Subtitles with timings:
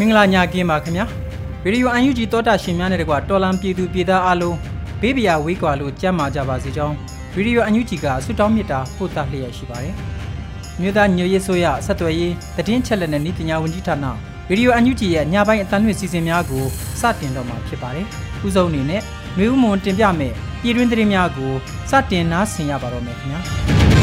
[0.00, 1.06] မင်္ဂလာညကင်းပါခင်ဗျာ
[1.64, 4.56] ရေဒီယိုအန်ယူဂျီတောတာရှင်များနဲ့တကွာတော်လန်ပြည်သူပြည်သားအလုံး
[5.00, 6.94] ဘေးပရာဝေးကွာလို့ကြမ်းမာကြပါစေကြောင်း
[7.34, 9.94] ရေဒီယိုအန်ယူဂျီကဆုတောင်းမေတ္တာပို့သလျက်ရှိပါတယ်
[10.80, 12.34] မြို့သားညွရေးဆိုရဆက်သွယ်ရေး
[12.66, 14.06] တည်င်းချက်လက်နဲ့ဤပညာဝန်ကြီးဌာန
[14.50, 16.64] ရေဒီယိုအန်ယူဂျီရဲ့ညပိုင်းအတန်းလွှင့်စီစဉ်များကို
[17.00, 18.06] စတင်တော့မှာဖြစ်ပါတယ်
[18.46, 19.02] ဥဆုံးအနေနဲ့
[19.36, 21.52] နှွေဦးမွန်တင်ပြမယ်ပြည်တွင်းသတင်းများကို
[21.90, 23.99] စတင်နားဆင်ရပါတော့မယ်ခင်ဗျာ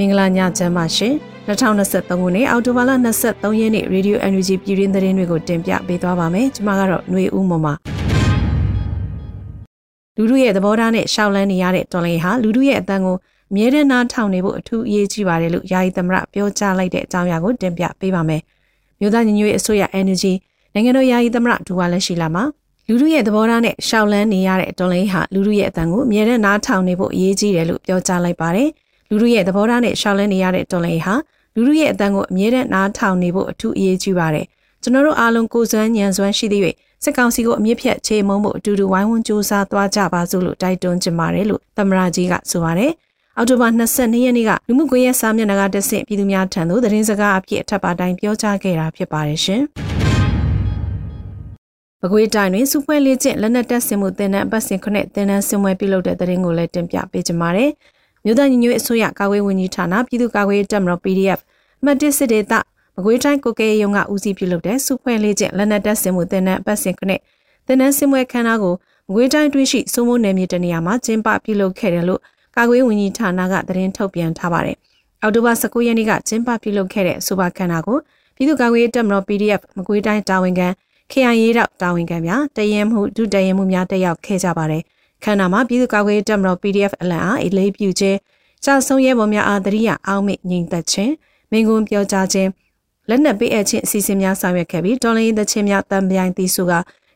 [0.00, 1.14] မင်္ဂလာညချမ်းပါရှင်
[1.46, 7.66] 2023ခုနှစ်အောက်တိုဘာလ23ရက်နေ့ Radio Energy ပြည်တွင်းသတင်းတွေကိုတင်ပြပေးသွားပါမယ်ကျွန်မကတော့ຫນွေဦးမမ
[10.16, 13.16] လူလူရဲ့သဘောထားနဲ့ရှောက်လန်းနေရတဲ့တော်လင်ဟာလူလူရဲ့အတန်းကို
[13.50, 18.42] အမြဲတမ်းနားထောင်နေဖို့အထူးအရေးကြီးပါတယ်လို့ယာယီသမရပြောကြားလိုက်တဲ့အကြောင်းအရာကိုတင်ပြပေးပါမယ်
[19.00, 20.32] မြို့သားညီညွတ်ရေးအစိုးရ Energy
[20.74, 22.44] နိုင်ငံတော်ယာယီသမရဒူဝါလက်ရှိလာမှာ
[22.88, 28.68] လူလူရဲ့သဘောထားနဲ့ရှောက်လန်းနေရတဲ့တော်လင်ဟာလူလူရဲ့အတန်းကိုအမြဲတမ်းနားထောင်နေဖို့အရေးကြီးတယ်လို့ပြောကြားလိုက်ပါတယ်
[29.10, 31.14] လူလူရဲ့သဘောထားနဲ့ရှောက်လန်းနေရတဲ့တော်လင်ဟာ
[31.54, 34.46] လူလူရဲ့အတန်းကိုအမြဲတမ်းနားထောင်နေဖို့အထူးအရေးကြီးပါတယ်
[34.82, 36.64] ကျွန်တော်တို့အားလုံးကိုယ်စွမ်းဉာဏ်စွမ်းရှိသည့်၍
[37.04, 42.92] စစ်ကောင်စီကိုအမြင့်ဖြတ်ချေမှုန်းဖို့အတူတူဝိုင်းဝန်းစူးစမ်းသွားကြပါစို့လို့တိုက်တွန်းချင်ပါတယ်လို့သမရာကြီးကဆိုပါတယ်
[43.36, 49.62] အောက်တိုဘာ22ရက်နေ့ကလူမှုကွန်ရက်စာမျက်နှာကတဆင့်ပြည်သူများထံသို့သတင်းစကားအဖြစ်အထက်ပါတိုင်းပြောကြားခဲ့တာဖြစ်ပါတယ်ရှင်။
[52.00, 57.70] ပကွေးတိုင်းတွင်စူပွဲလေးကျင့်လက်နက်တပ်ဆင်မှုတင်တဲ့အပတ်စဉ်ခုနှစ်တင်နန်းဆင်ပွဲပြုလုပ်တဲ့သတင်းကိုလည်းတင်ပြပေးကြပါမယ်။
[58.28, 61.40] မြို့သားညီညွတ်အစိုးရကာကွယ်ဝန်ကြီးဌာနပြည်သူ့ကာကွယ်ရေးတပ်မတော် PDF
[61.84, 62.52] မှတ်တစ်စစ်ဒေသ
[62.96, 67.20] မကွေးတိုင်းကိုကဲရုံကဦးစီးပြုလုပ်တဲ့စုဖွဲ့လေးကျလက်နက်တပ်ဆင်မှုတင်တဲ့အပတ်စဉ်ခုနှစ်
[67.66, 68.74] တင်နန်းစင်ပွဲခမ်းနားကို
[69.08, 72.20] မကွေးတိုင်းတွင်းရှိစိုးမိုးနယ်မြေတနေရာမှာကျင်းပပြုလုပ်ခဲ့တယ်လို့
[72.56, 74.76] ကာကွယ်ဝန်ကြီးဌာနကသတင်းထုတ်ပြန်ထားပါတယ်။
[75.22, 77.98] အောက်တိုဘာ19ရက်နေ့ကကျင်းပပြုလုပ်ခဲ့တဲ့ဆိုပါခမ်းနားကို
[78.36, 80.68] ပြည်သူ့ကာကွယ်ရေးတပ်မတော် PDF မကွေးတိုင်းတာဝန်ခံ
[81.12, 84.82] KIA တော့တာဝန်ခံများတရင်မှုဒုတရင်မှုများတက်ရောက်ခဲ့ကြပါတယ်။
[85.24, 88.18] ခမ်းနားမှာပြည်သူ့ကာကွယ်ရေးတပ်မတော် PDF အလံအားအလေးပြုခြင်း
[88.64, 91.12] ကြာဆုံးရဲပေါ်များအားတရိယာအောက်မေ့ငြိမ်သက်ခြင်း
[91.50, 92.50] မင်းကွန်းပြောကြားခြင်း
[93.08, 96.72] လက်နက်ပေးအပ်ခြင်းအစီအစဉ်များဆောင်ရွက်ခဲ့ပြီးတော်လိုင်းသချင်းများတံပြိုင်တီးစုက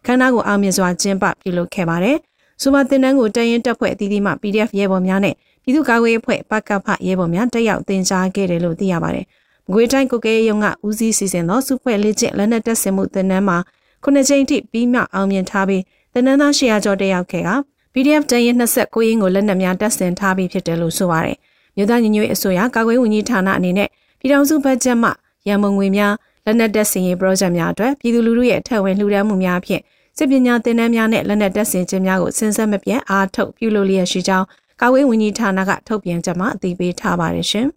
[0.06, 2.16] ခန္ဓာကိုအောင်မြင်စွာကျင်းပပြုလုပ်ခဲ့ပါတယ်။
[2.62, 9.24] စူပါတင်နန်းကိုတရင်တပ်ဖွဲ့အသီးသီးမှ PDF ရဲဘော်များနဲ့ပြည်သူ့ကာကွယ်ရေးအဖွဲ့ပကဖရဲဘော်များတက်ရောက်တင်ကြားခဲ့တယ်လို့သိရပါတယ်။
[9.66, 13.58] မကွေးတိုင်းကိုကဲရုံကဦးစီးစီစဉ်သောစုဖွဲ့လေးကျင့်လက်နက်တပ်ဆင်မှုတင်နန်းမှာ
[14.02, 17.50] ခုနှစ်ကြိမ်ထိပြီးမှအောင်မြင်ထားပြီးတင်နန်းသား100ကျော်တက်ရောက်ခဲ့က
[17.94, 21.36] PDF တရင်29ရင်းကိုလက်နက်များတပ်ဆင်ထားပြီးဖြစ်တယ်လို့ဆိုပါတယ်။
[21.76, 23.88] မြို့သားညီညွတ်ရေးအစိုးရကာကွယ်ဝန်ကြီးဌာနအနေနဲ့
[24.20, 25.10] ပြည်ထောင်စုဘတ်ဂျက်မှ
[25.48, 26.12] ရန်မုံငွေများ
[26.44, 29.82] လက်နက်တပ်ဆင်ရေး project များအတွက်ပြည်သူလူထုရဲ့အထက်ဝင်လှူဒါန်းမှုများဖြင့်
[30.16, 34.46] စစ်ပညာသင်တန်းများနဲ့လက်နက်တပ်ဆင်ခြင်းများကိုစဉ်ဆက်မပြတ်အားထုတ်ပြုလုပ်လျက်ရှိကြောင်း
[34.80, 37.66] ကာဝေးဝန်ကြီးဌာနကထုတ်ပြန်ချက်မှာအသိပေးထားပါတယ်ရှင်။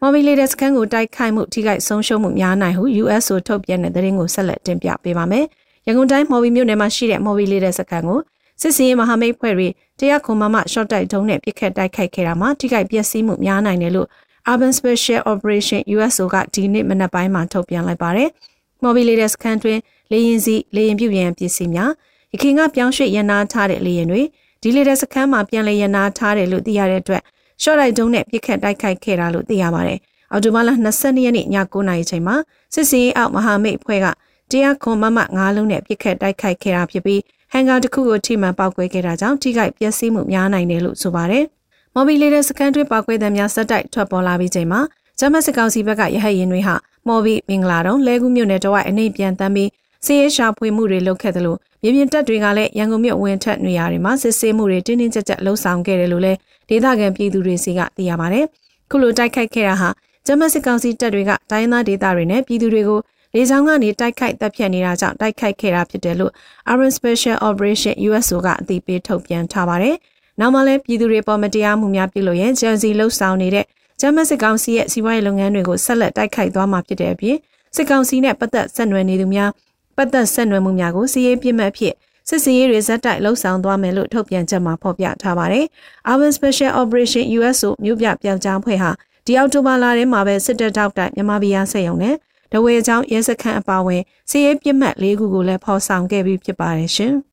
[0.00, 5.46] မော်ဘီလေးတဲ့စကန်ကိုတိုက်ခိုက်မှုထိခိုက်ဆုံးရှုံးမှုများနိုင်ဟု USO ထုတ်ပြန်တဲ့သတင်းကိုဆက်လက်တင်ပြပေးပါမယ်။
[5.86, 8.20] ရန်ကုန်တိုင်းမော်ဘီမြို့နယ်မှာရှိတဲ့မော်ဘီလေးတဲ့စကန်ကို
[8.60, 9.68] စစ်စင်ရေးမဟာမိတ်ဖွဲ့တွေ
[9.98, 14.08] တရားခုံမမ short တိုက်ထုံးနဲ့ပြစ်ခတ်တိုက်ခိုက်ခဲ့တာမှာထိခိုက်ပျက်စီးမှုများနိုင်တယ်လို့
[14.50, 18.28] Urban Special Operation USO ကဒီနေ့မနက်ပိုင်းမှာထုတ်ပြန်လိုက်ပါတယ်။
[18.84, 19.78] Mobile Leaders ခန်းတွင်
[20.12, 21.90] လေရင်စီလေရင်ပြုတ်ရန်ပစ္စည်းများ
[22.32, 24.22] ရခင်ကပြောင်းရွှေ့ရန်နာထားတဲ့လေရင်တွေ
[24.62, 27.22] ဒီလေတဲ့စခန်းမှာပြန်လည်ရန်နာထားတယ်လို့သိရတဲ့အတွက်
[27.62, 29.98] ရှော့လိုက်တုံးနဲ့ပြစ်ခတ်တိုက်ခိုက်ခဲ့တာလို့သိရပါတယ်။
[30.32, 32.36] အော်တိုဘာလ22ရက်နေ့ည9:00နာရီချိန်မှာ
[32.74, 34.06] စစ်စင်ရေးအောက်မဟာမိတ်အဖွဲ့က
[34.50, 37.20] တရားခွန်မမ9လုံးနဲ့ပြစ်ခတ်တိုက်ခိုက်ခဲ့တာဖြစ်ပြီး
[37.52, 41.44] ဟန်ဂါတစ်ခုကိုထိမှန်ပောက်ကွဲခဲ့တာကြောင့်ထိခိုက်ပျက်စီးမှုများနိုင်တယ်လို့ဆိုပါတယ်။
[41.94, 44.80] မော်ဘီလေးတဲ့စကန်တွင်းပောက်ကွဲတဲ့များဆက်တိုက်ထွက်ပေါ်လာပြီးချိန်မှာ
[45.18, 46.74] ဂျမတ်စကောင်စီဘက်ကရဟတ်ရင်တွေဟာ
[47.08, 49.70] မော်ဘီမင်္ဂလာတုံးလဲကူးမြို့နယ်တဝိုက်အနေပြန်တမ်းပြီး
[50.04, 56.38] စီးရဲရှာဖွေမှုတွေလုပ်ခဲ့တယ်လို့မြေပြင်တပ်တွေကလည်းရန်ကုန်မြို့ဝင်ထက်နေရာတွေမှာစစ်ဆေးမှုတွေတင်းတင်းကြပ်ကြပ်လှုံ့ဆော်ခဲ့တယ်လို့လည်း
[56.68, 58.44] ဒေသခံပြည်သူတွေစီကသိရပါတယ်။
[58.90, 59.88] ခုလိုတိုက်ခိုက်ခဲ့တာဟာ
[60.26, 63.00] ဂျမတ်စကောင်စီတပ်တွေကတိုင်းသားဒေသတွေနဲ့ပြည်သူတွေကို
[63.34, 66.32] လေကြောင်းကနေတိုက်ခိုက်တပ်ဖြတ်နေတာကြောင့်တိုက်ခိုက်ခဲ့တာဖြစ်တယ်လို့
[66.70, 69.96] Army Special Operation USO ကအသိပေးထုတ်ပြန်ထားပါတယ်။
[70.40, 73.64] နောက်မှလည်းပြည်သူတွေပေါ်မတရားမှုများပြုလုပ်ရင်ဂျန်စီလှုပ်ဆောင်နေတဲ့
[74.00, 77.36] ဂျမစစ်ကောင်စီရဲ့စီးပွားရေးလုပ်ငန်းတွေကိုဆက်လက်တိုက်ခိုက်သွားမှာဖြစ်တဲ့အပြင်
[77.76, 79.50] စစ်ကောင်စီနဲ့ပတ်သက်ဆက်နွယ်နေသူများ
[79.96, 81.94] ပတ်သက်ဆက်နွယ်မှုများကိုစီးရေးပြစ်မှတ်ဖြစ်
[82.28, 85.64] စစ်စင်ရေးတွေဇက်တိုက်လှုပ်ဆောင်သွားမယ်လို့ထုတ်ပြန်ချက်မှာဖော်ပြထားပါတယ်။
[86.10, 88.90] Urban Special Operation USO မြို့ပြပြောင်ကြားဖွဲ့ဟာ
[89.26, 92.16] ဒီအောက်တိုဘာလထဲမှာပဲစစ်တပ်ထောက်တိုက်မြန်မာပြည်အားဆက်ရုံနဲ့
[92.52, 97.14] ဒဝဲချောင်းရဲစခန်းအပါအဝင်စီးရေးပြစ်မှတ်၄ခုကိုလည်းဖော်ဆောင်ခဲ့ပြီးဖြစ်ပါတယ်ရှင်။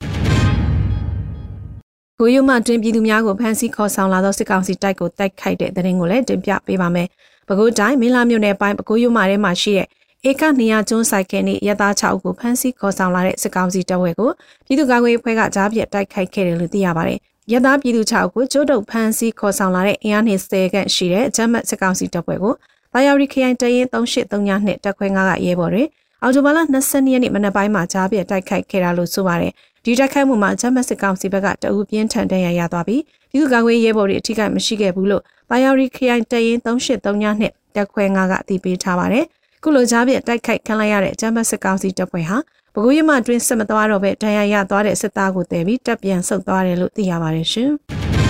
[2.20, 7.08] ကိုရုံမှတွင်ပြည်သူများကိုဖမ်းဆီးခေါ်ဆောင်လာသောစစ်ကောင်စီတိုက်ကိုတိုက်ခိုက်တဲ့တဲ့ရင်ကိုလည်းတင်ပြပေးပါမယ်။
[7.48, 9.88] ပဲခူးတိုင်းမင်းလာမြို့နယ်ပိုင်းပဲခူးရုံမှထဲမှာရှိတဲ့
[10.30, 14.30] ဧက200ကျွန်းဆိုင်ကဲနေရသား6ဦးကိုဖမ်းဆီးခေါ်ဆောင်လာတဲ့စစ်ကောင်စီတပ်ဝဲကို
[14.66, 17.20] ပြည်သူ့ကာကွယ်ရေးဖွဲ့ကကြားပြတ်တိုက်ခိုက်ခဲ့တယ်လို့သိရပါတယ်။
[17.52, 22.54] ရသားပြည်သူ6ဦးကိုကျိုးတုပ်ဖမ်းဆီးခေါ်ဆောင်လာတဲ့အင်အား20ခန့်ရှိတဲ့ဂျမတ်စစ်ကောင်စီတပ်ဖွဲ့ကို
[22.94, 25.84] တာယာရီခရိုင်တရင်3839နှစ်တက်ခွဲ9ကရဲဘော်တွေ
[26.22, 29.54] အော်တိုဘာလ22ရက်နေ့မနက်ပိုင်းမှာကြားပြတ်တိုက်ခိုက်ခဲ့တာလို့ဆိုပါတယ်။
[29.86, 33.02] ဒီတိုက်ခိုက်မှုမှာဂျမတ်စစ်ကောင်စီဘက်ကတအူပြင်းထန်တန်ရရသွားပြီး
[33.32, 39.26] ပြည်သူ့ကာကွယ်ရေးရဲဘော်တွေအထိကမရှိခဲ့ဘူးလို့တာယာရီခရိုင်တရင်3839နှစ်တက်ခွဲ9ကအသိပေးထားပါတယ်။
[39.64, 42.38] ခုလိုကြားပြတိုက်ခိုက်ခံလိုက်ရတဲ့ကျမ်းပတ်စစ်ကောင်စီတပ်ဖွဲ့ဟာ
[42.74, 47.72] ပဲခူးရမတွင်းဆက်မသွားတော့ပဲဒဏ်ရာရသွားတဲ့စစ်သားကိုတည်ပြီးတပ်ပြန်ဆုတ်သွားတယ်လို့သိရပါတယ်ရှင်။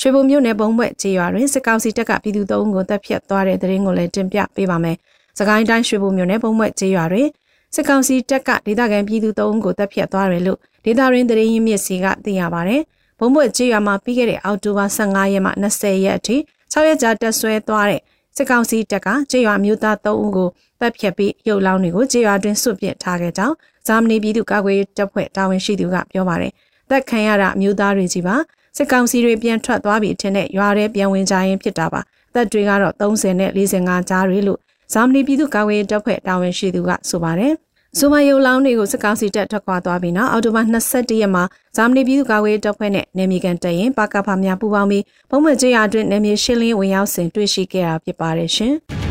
[0.00, 4.96] ရွှေဘုံမြို့နယ်ပုံဘွဲ့ခြေရွာတွင်စစ်ကောင်စီတပ်ကပြည်သူသုံးဦးကိုတပ်ဖြတ်သွားတဲ့တဲ့ရင်ကိုလည်းတင်ပြပေးပါမယ်။
[5.38, 7.28] စကိုင်းတိုင်းရွှေဘုံမြို့နယ်ပုံဘွဲ့ခြေရွာတွင်
[7.74, 12.82] စစ်ကောင်စီတပ်ကဒေသခံပြည်သူသုံးဦးကိုတပ်ဖြတ်သွားတယ်လို့ဒေသရင်းတဲ့ရင်မြစ်စီကသိရပါတယ်။
[13.18, 16.36] ဘုံဘွဲ့ခြေရွာမှာပြီးခဲ့တဲ့အောက်တိုဘာ15ရက်မှ20ရက်အထိ
[16.72, 18.00] 6ရက်ကြာတက်ဆွဲသွားတဲ့
[18.36, 20.48] စစ်ကောင်စီတပ်ကကြေးရွာမျိုးသား3ဦးကို
[20.80, 23.54] တပ်ဖြတ်ပြီးရုပ်လောင်းတွေကိုကြေးရွာတွင်စွတ်ပစ်ထားခဲ့ကြောင်း
[23.86, 26.52] ဂျာမနီပြည်သူ့ကာကွယ်ရေးတပ်ဖွဲ့တာဝန်ရှိသူကပြောပါတယ်။
[26.90, 28.36] တပ်ခံရတာမျိုးသားတွေကြီးပါ
[28.76, 32.00] စစ်ကောင်စီတွေပြန်ထွက်သွားပြီးထင်တဲ့ရွာထဲပြန်ဝင်ကြရင်ဖြစ်တာပါ။
[32.34, 34.58] တပ်တွေကတော့30နဲ့45ကြားတွေလို့
[34.92, 37.52] ဂျာမနီပြည်သူ့ကာကွယ်ရေးတပ်ဖွဲ့တာဝန်ရှိသူကဆိုပါတယ်။
[37.98, 41.44] ဇူမယုံလောင်းတွေကိုစစ်ကောင်စီတပ်ထွက်ခွာသွားပြီးနောက်အော်တိုဘာ22ရက်မှာ
[41.76, 48.74] ဂျာမနီပြည်သူ့ကာကွယ်ရေးတပ်ဖွဲ့နဲ့နေမီကန်တပ်ရင်ပါကဖာများပူးပေါင်းပြီးပုံမှန်ကြေးရအတွင်းနေမီရှင်းလင်းဝင်ရောက်စဉ်တွေ့ရှိခဲ့တာဖြစ်ပါတယ်ရှင်။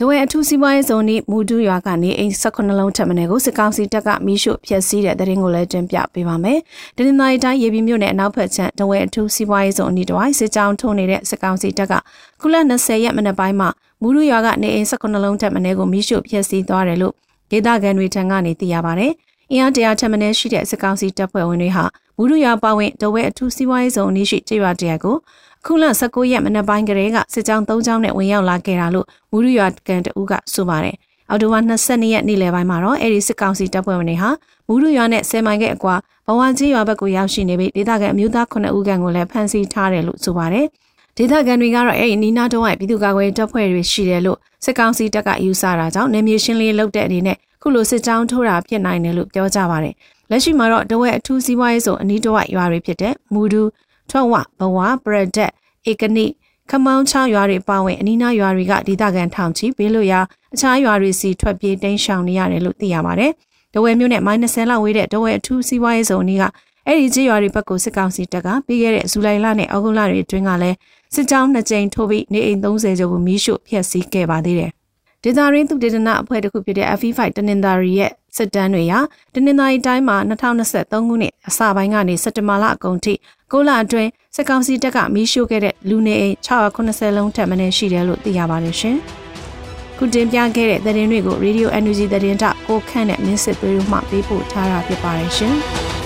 [0.00, 6.58] ဒဝဲအထူးစီးပွားရေးဇုံဤမူဒူရွာကနေအိမ်18လုံးထပ်မံကိုစစ်ကောင်စီတပ်ကမီးရှို့ဖျက်ဆီးတဲ့တရင်ကိုလည်းတင်ပြပေးပါမယ်။
[6.96, 11.94] တနင်္လာရီတိုင်းရေပြည်မြို့နယ်အနောက်ဘက်ခြမ်းဒဝဲအထူးစီးပွားရေးဇုံဤတဝိုင်းစစ်ကြောင်းထုံနေတဲ့စစ်ကောင်စီတပ်က
[12.40, 13.68] ကုလ20ရက်မနက်ပိုင်းမှာ
[14.02, 17.14] မူဒူရွာကနေအိမ်18လုံးထပ်မံကိုမီးရှို့ဖျက်ဆီးသွားတယ်လို့
[17.50, 19.08] ဒေသခံတွေထံကနေသိရပါဗျ။
[19.50, 21.84] အင်အားတရာထပ်မံရှိတဲ့စစ်ကောင်စီတပ်ဖွဲ့ဝင်တွေဟာ
[22.18, 25.16] မူဒူရွာပါဝင်ဒဝဲအထူးစီးပွားရေးဇုံအနီးရှိကျေးရွာတရက်ကို
[25.64, 30.96] ခုလ19ရက်မနက်ပိုင်းကလေးကစစ်ကြောင်း3ကြောင်းနဲ့ဝင်ရောက်လာခဲ့တာလို့မူရရွာကန်တူကဆိုပါတယ်။
[31.30, 34.30] အော်တိုဝါ22ရက်နေ့လယ်ပိုင်းမှာတော့အဲဒီစစ်ကောင်စီတပ်ဖွဲ့ဝင်တွေဟာ
[34.68, 35.94] မူရရွာနဲ့10မိုင်ကအကွာ
[36.26, 40.66] ဘဝချင်းရွာဘက်ကိုရောက်ရှိနေပြီးဒေသခံအမျိုးသား9ဦးခန့်ကိုလည်းဖမ်းဆီးထားတယ်လို့ဆိုပါတယ်။
[41.16, 49.94] ဒေသခံတွေကတော့အဲဒီနီနာတုံးကပြည်သူ့ကာကွယ်တပ်ဖွဲ့တွေရှိတယ်လို့စစ်ကောင်စီတပ်ကယူဆတာကြောင့်နေမြေရှင်းလင်းလုပ်တဲ့အနေနဲ့ခုလိုစစ်ကြောင်းထိုးတာဖြစ်နိုင်တယ်လို့ပြောကြပါတယ်။
[50.30, 53.62] လက်ရှိမှာတော့တဝက်အထူးစီးပွားရေးဆိုအနီးတဝက်ရွာတွေဖြစ်တဲ့မူဒူ
[54.10, 55.50] ထွက်ဝဘဝပရဒက်
[55.90, 56.26] ဧကနိ
[56.70, 60.20] ခမောင်းချောင်းရွာတွေပါဝင်အနီးနားရွာတွေကဒေသခံထောင်ချီဘေးလွတ်ရာ
[60.54, 63.32] အခြားရွာတွေစီထွက်ပြေးတိမ်းရှောင်နေရတယ်လို့သိရပါတယ်။
[63.74, 66.44] ဒဝဲမြို့နဲ့မိုင်း20 လောက်ဝေးတဲ့ဒဝဲအထူးစီးပွားရေးဇုံကြီးက
[66.86, 70.76] အဲ့ဒီကြေးရွာတွေဘက်ကိုစစ်ကောင်စီတပ်ကပြီးခဲ့တဲ့ဇူလိုင်လနဲ့အောက်တိုဘာလတွေအတွင်းကလည်း
[71.14, 74.70] စစ်ကြောင်းနှစ်ကြိမ်ထိုးပြီးနေအိမ်30ကျော်ကိုမီးရှို့ဖျက်ဆီးခဲ့ပါသေးတယ်။
[75.22, 79.00] ဒေသရင်းသူဒေသနာအဖွဲ့တစ်ခုဖြစ်တဲ့ FE5 တနင်္သာရီရဲ့ စစ်တမ်းတွေဟာ
[79.34, 83.14] တနင်္သာရီတိုင်းမှာ2023ခုနှစ်အစပိုင်းကနေစက်တင်ဘာလအကုန်ထိ
[83.52, 88.96] 9လအတွင်းစစ်ကောင်စီတပ်ကမီးရှို့ခဲ့တဲ့လူနေအိမ်690လုံးထပ်မံရှိတယ်လို့သိရပါတယ်ရှင်။
[89.98, 95.56] ခုတင်ပြခဲ့တဲ့သတင်းတွေကို Radio Energy သတင်းတောက်ကိုခန့်နဲ့မင်းစစ်သွေးတို့မှပေးပို့ထားတာဖြစ်ပါတယ်ရှင်။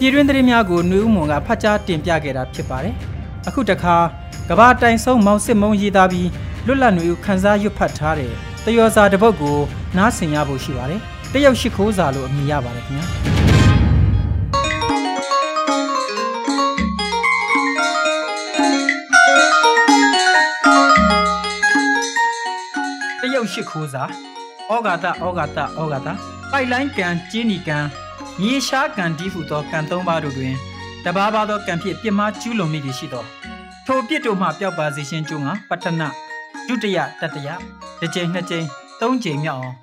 [0.00, 2.94] ပြည်တွင်းသတင်းများကိုနှွေဦးမွန်ကဖတ်ကြားတင်ပြခဲ့တာဖြစ်ပါတယ်။
[3.48, 3.96] အခုတခါ
[4.48, 6.28] ကဘာတိုင်ဆုံးမောင်စစ်မုံရေးသားပြီး
[6.66, 8.32] လွတ်လပ်နှွေဦးခန်းစားရွတ်ဖတ်ထားတဲ့
[8.64, 9.56] တယောစာတစ်ပုဒ်ကို
[9.96, 11.00] နားဆင်ရဖို့ရှိပါတယ်။
[11.32, 13.06] တရုတ်ရှိခိုးစာလို့အမည်ရပါတယ်ခင်ဗျာ။
[23.20, 24.02] တရုတ်ရှိခိုးစာ
[24.70, 26.08] ဩဃာတဩဃာတဩဃာတ
[26.50, 27.78] ပိုက်လိုင်းကံကျင်းနီကံ
[28.40, 30.54] မြေရှားကံတီးဟုသောကံသုံးပါးတို့တွင်
[31.04, 33.24] တဘာဘာသောကံဖြင့်ပြစ်မှားကျူးလွန်မိသည်ရှိသော
[33.86, 36.08] ထိုပြစ်တို့မှပျောက်ပါစေခြင်းကျိုးငါပတ္ထနာ
[36.66, 37.48] ဒုတိယတတိယ
[38.00, 38.66] တစ်ကြိမ်နှစ်ကြိမ်
[39.00, 39.74] သုံးကြိမ်မြောက်အောင်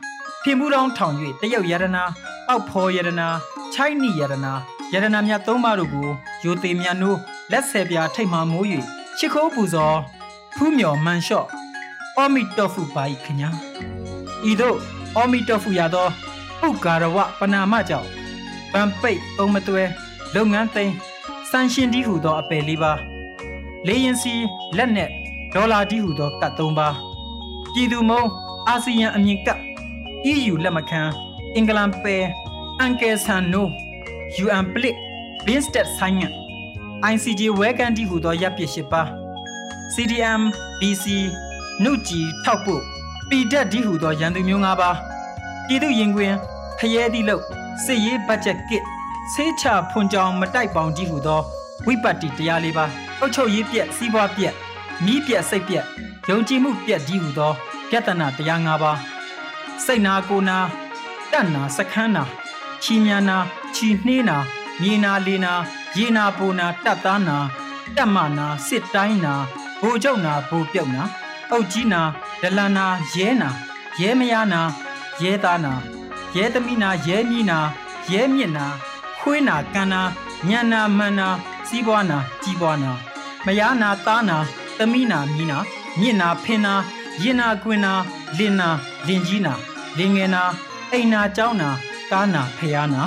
[0.44, 2.04] ဖြင့်မှုတော်ထောင်၍တရုတ်ယရနာ
[2.50, 3.28] အောက်ဖော်ယရနာ
[3.74, 4.54] ချိုင်းနီယရနာ
[4.94, 6.08] ယရနာမြတ်သုံးပါးတို့ကို
[6.44, 7.20] ယိုသေးမြတ်နိုး
[7.52, 8.68] လက်ဆယ်ပြားထိတ်မှမိုး၍
[9.18, 9.98] ချစ်ခိုးပူဇော်
[10.56, 11.48] ဖူးမြော်မန်လျှော့
[12.18, 13.50] အောမီတောဖူပါဤခညာ
[14.50, 14.78] ဤသို့
[15.16, 16.08] အောမီတောဖူရသော
[16.60, 18.25] ပုဂ္ဂရဝပနာမကြောင့်
[18.76, 19.84] ဗန်ပိတ်ပုံမသွဲ
[20.36, 20.94] လုပ်ငန်းသိမ်း
[21.50, 22.92] စန်ရှင်တီးဟူသောအပယ်လေးပါ
[23.88, 24.34] လေရင်စီ
[24.78, 25.10] လက်နဲ့
[25.54, 26.96] ဒေါ်လာကြီးဟုသောကတ်၃ပါး
[27.74, 28.24] ပြည်သူမုံ
[28.68, 29.60] အာဆီယံအမြင့်ကပ်
[30.32, 31.02] EU လက်မခံ
[31.56, 32.16] အင်္ဂလန်ပဲ
[32.80, 33.68] အန်ကယ်ဆန်နို
[34.44, 34.98] UN ပလစ်
[35.46, 36.28] ဘင်းစတက်ဆိုင်ငံ
[37.14, 39.02] ICJ ဝဲကန်တီဟုသောရပ်ပစ်ရှိပါ
[39.94, 40.42] CDM
[40.80, 41.06] BC
[41.84, 42.82] နှုတ်ကြည်ထောက်ဖို့
[43.30, 44.98] ပီတက်ဒီဟုသောရန်သူမျိုး၅ပါး
[45.68, 46.34] ပြည်သူရင်ခွင်
[46.78, 47.44] ဖရဲသည့်လို့
[47.84, 48.84] စစ်ရေးဘတ်ဂျက်ကစ်
[49.34, 51.42] ဆေးချဖွန်ကြောင်မတိုက်ပေါင်ကြီးဟုသော
[51.86, 52.86] ဝိပတ်တီတရားလေးပါ
[53.20, 54.54] အုတ်ချုပ်ရေးပြက်စီးပွားပြက်
[55.06, 55.86] မီးပြက်စိတ်ပြက်
[56.30, 57.52] ယုံကြည်မှုပြက်ဒီဟုသော
[57.90, 59.00] ပြဿနာတရား၅ပါး
[59.86, 60.58] စိတ်နာကိုနာ
[61.32, 62.24] တတ်နာစခန်းနာ
[62.84, 63.38] ချီမြန်နာ
[63.76, 64.38] ချီနှေးနာ
[64.82, 65.54] မြေနာလေနာ
[65.98, 67.38] ရေနာပူနာတတ်သားနာ
[67.96, 69.34] တက်မနာစစ်တိုင်းနာ
[69.80, 71.04] ဘူကျုံနာဘူပြုတ်နာ
[71.52, 72.02] အုတ်ကြီးနာ
[72.42, 73.50] ဒလန်နာရဲနာ
[74.00, 74.62] ရဲမယားနာ
[75.22, 75.74] ရဲသားနာ
[76.36, 77.60] ရဲသမီးနာရဲမီးနာ
[78.12, 78.66] ရဲမြင့်နာ
[79.20, 80.02] ခွေးနာကန်နာ
[80.50, 81.28] ညံနာမန်နာ
[81.68, 82.92] စီးပွားနာကြီးပွားနာ
[83.46, 84.38] မယားနာသားနာ
[84.78, 85.58] သမီးနာမီးနာ
[86.00, 86.74] မြင့်နာဖင်နာ
[87.22, 87.94] ရင်နာကွင်နာ
[88.38, 88.70] လင်နာ
[89.08, 89.54] လင်ကြီးနာ
[89.98, 90.44] လင်ငယ်နာ
[90.92, 91.70] အိမ်နာကြောင်းနာ
[92.12, 93.02] ကားနာဖျားနာ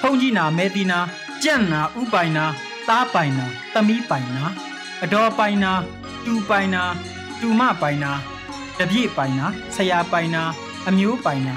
[0.00, 0.98] ဖုန်ကြီးနာမဲတီနာ
[1.42, 2.44] ကြန့်နာဥပိုင်နာ
[2.88, 4.44] သားပိုင်နာသမီးပိုင်နာ
[5.02, 5.72] အတော်ပိုင်နာ
[6.24, 6.82] တူပိုင်နာ
[7.40, 8.12] တူမပိုင်နာ
[8.78, 10.42] တပြည့်ပိုင်နာဆရာပိုင်နာ
[10.88, 11.54] အမျိုးပိုင်နာ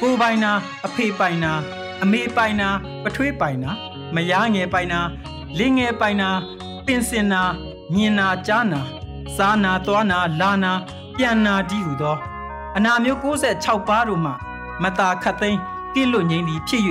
[0.00, 0.52] ကိုပိုင်နာ
[0.86, 1.52] အဖေပိုင်နာ
[2.02, 2.68] အမေပိုင်နာ
[3.02, 3.70] ပထွေးပိုင်နာ
[4.14, 5.00] မယားငယ်ပိုင်နာ
[5.58, 6.28] လင်းငယ်ပိုင်နာ
[6.86, 7.42] ပင်စင်နာ
[7.94, 8.80] မြင်နာကြားနာ
[9.36, 10.72] စားနာသွားနာလာနာ
[11.16, 12.16] ပြန်နာဒီဟုသော
[12.76, 14.32] အနာမျိုး66ပါးတို့မှ
[14.82, 15.60] မတာခတ်သိမ်း
[15.94, 16.82] ကိလွတ်ငိမ့်သည်ဖြစ်၍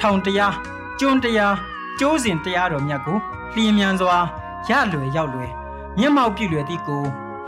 [0.00, 0.54] ထောင်တရား
[0.98, 1.54] ကျွန်းတရား
[1.98, 3.18] ကျိုးစဉ်တရားတော်မြတ်ကို
[3.54, 4.18] လျင်မြန်စွာ
[4.68, 5.50] ရလွယ်ရောက်လွယ်
[5.98, 7.02] မျက်မှောက်ပြုလွယ်သည့်ကို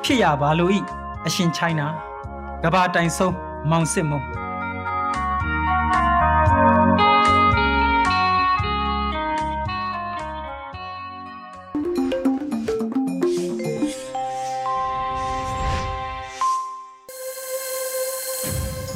[0.04, 0.70] ဖြစ်ရပါလို၏
[1.26, 1.88] အရှင်ချိုင်းနာ
[2.62, 3.34] ကဘာတိုင်ဆုံး
[3.70, 4.41] မောင်စစ်မုံ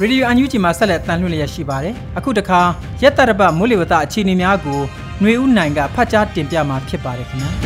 [0.01, 2.59] ရေဒီယိုအန်ယူဂျီမှာဆက်လက်တန်လှည့်လျက်ရှိပါတယ်။အခုတခါ
[3.01, 4.79] ရက်တရပတ်မိုးလေဝသအခြေအနေများကို
[5.21, 7.51] ຫນွေဦးနိုင်ကဖတ်ကြားတင်ပြမှာဖြစ်ပါတယ်ခင်ဗျာ။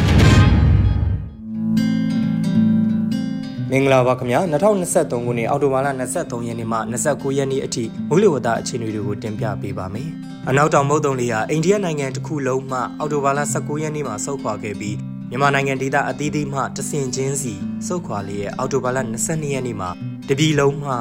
[3.70, 10.10] မင်္ဂလာပါခင်ဗျာ2023ခုနှစ်အောက်တိုဘာလ23ရက်နေ့မှ29ရက်နေ့အထိမိုးလေဝသအခြေအနေတွေကိုတင်ပြပေးပါမယ်။
[10.50, 14.98] အနောက်တောင်မုတ်တုံလေးဟာအိန္ဒိယနိုင်ငံတစ်ခုလုံးမှအောက်တိုဘာလ19ရက်နေ့မှာဆုတ်ခွာခဲ့ပြီး
[15.30, 17.54] မြန်မာနိုင်ငံဒေသအသီးသီးမှတဆင်ချင်းစီ
[17.88, 18.98] ဆုတ်ခွာလေးရဲ့အောက်တိုဘာလ
[19.28, 19.92] 22ရက်နေ့မှာ
[20.32, 20.94] တပြည်လုံးမှ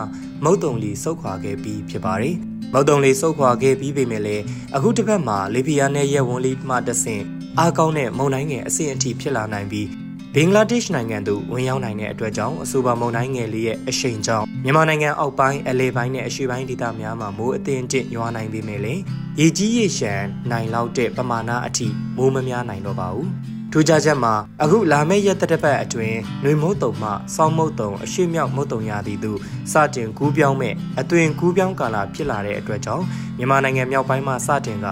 [0.44, 2.36] မုတ်တုံလေးဆုတ်ခွာခဲ့ပြီးဖြစ်ပါတယ်။
[2.72, 4.44] မုတ်တုံလေးဆုတ်ခွာခဲ့ပြီးပေမဲ့လည်း
[4.76, 7.22] အခုတစ်ပတ်မှာလေပြင်းနဲ့ရဲဝန်းလေးမှတဆင်
[7.58, 9.88] အားကောင်းတဲ့မုန်တိုင်းငယ်အဆင့်အထိဖြစ်လာနိုင်ပြီး
[10.34, 19.02] ဘင်္ဂလားဒေ့ရှ်နိုင်ငံသို့ဝင်ရောက်နိုင်တဲ့အတွက်ကြောင့်အဆိုပါမုန်တိုင်းငယ်လေးရဲ့အရှိန်ကြောင့်မြန်မာနိုင်ငံအောက်ပိုင်းအလဲပိုင်းနဲ့အရှေ့ပိုင်းဒေသများမှာမိုးအသင်တင့်ရွာနိုင်ပေမဲ့လည်း
[19.40, 23.28] ရေကြီးရေရှမ်းနိုင်လောက်တဲ့ပမာဏအထိမိုးမများနိုင်တော့ပါဘူး။
[23.72, 29.38] ထူးခြားချက်မှာအခုလာမယ့်ရက်သက်တစ်ပတ်အတွင်းနှွေမုတ်တုံမှစောင်းမုတ်တုံအရှိမြောက်မုတ်တုံရာသီသို့
[29.72, 33.04] စတင်ကူးပြောင်းမဲ့အသွင်ကူးပြောင်းကာလဖြစ်လာတဲ့အတွက်ကြောင့်
[33.38, 34.88] မြန်မာနိုင်ငံမြောက်ပိုင်းမှာစတင်က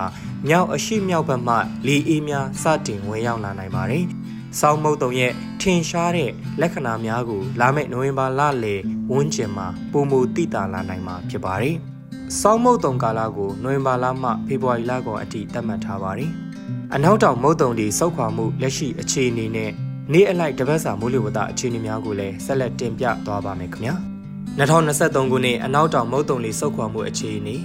[0.49, 1.57] မြောက်အရှိမြောက်ဘက်မှ
[1.87, 4.05] လေအေးများစတင်ဝင်ရောက်လာနိုင်ပါတယ်။
[4.61, 6.31] စောင်းမုတ်တုံရဲ့ထင်ရှားတဲ့
[6.61, 8.81] လက္ခဏာများကိုလာမယ့်နိုဝင်ဘာလလယ်
[9.11, 11.77] ဝန်းကျင်မှာပုံမူတည်တာလာနိုင်မှာဖြစ်ပါတယ်။
[12.41, 16.33] စောင်းမုတ်တုံကာလကိုနိုဝင်ဘာလမှဖေဖော်ဝါရီလကုန်အထိသတ်မှတ်ထားပါတယ်။
[16.95, 19.71] အနောက်တောင်မုတ်တုံဒီစောက်ခွာမှုလက်ရှိအခြေအနေနဲ့
[20.13, 23.95] နေ့အလိုက်တပတ်စာမိုးလေဝသအခြေအနေများကိုလည်းဆက်လက်တင်ပြသွားပါမယ်ခင်ဗျာ။
[24.59, 27.57] 2023ခုနှစ်အနောက်တောင်မုတ်တုံလေးစောက်ခွာမှုအခြေအနေ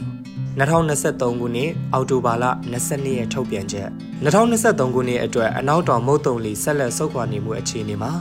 [0.59, 3.89] 2023ခုနှစ်အောက်တိုဘာလ22ရက်ထုတ်ပြန်ချက်
[4.23, 8.11] 2023ခုနှစ်အတွက်အနောက်တောင်မုတ်တုံလီဆက်လက်ဆုတ်ခွာနေမှုအခြေအနေမှာ